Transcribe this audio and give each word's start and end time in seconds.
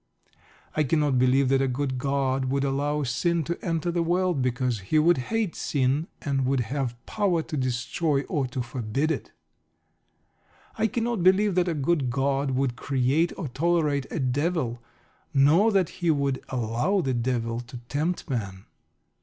I 0.75 0.81
cannot 0.81 1.19
believe 1.19 1.49
that 1.49 1.61
a 1.61 1.67
good 1.67 1.99
God 1.99 2.45
would 2.45 2.63
allow 2.63 3.03
sin 3.03 3.43
to 3.43 3.63
enter 3.63 3.91
the 3.91 4.01
world. 4.01 4.41
Because 4.41 4.79
He 4.79 4.97
would 4.97 5.19
hate 5.29 5.53
sin 5.53 6.07
and 6.23 6.43
would 6.47 6.61
have 6.61 6.97
power 7.05 7.43
to 7.43 7.55
destroy 7.55 8.21
or 8.21 8.47
to 8.47 8.63
forbid 8.63 9.11
it. 9.11 9.31
I 10.75 10.87
cannot 10.87 11.21
believe 11.21 11.53
that 11.53 11.67
a 11.67 11.75
good 11.75 12.09
God 12.09 12.49
would 12.49 12.75
create 12.75 13.31
or 13.37 13.47
tolerate 13.47 14.07
a 14.09 14.19
Devil, 14.19 14.81
nor 15.35 15.71
that 15.71 15.89
he 16.01 16.09
would 16.09 16.41
allow 16.49 17.01
the 17.01 17.13
Devil 17.13 17.59
to 17.59 17.77
tempt 17.87 18.27
man. 18.27 18.65